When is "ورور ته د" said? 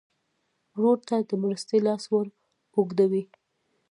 0.75-1.31